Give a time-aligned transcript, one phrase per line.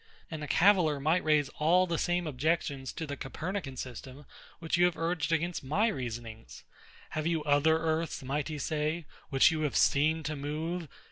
[0.31, 4.25] And a caviller might raise all the same objections to the Copernican system,
[4.57, 6.63] which you have urged against my reasonings.
[7.11, 10.87] Have you other earths, might he say, which you have seen to move?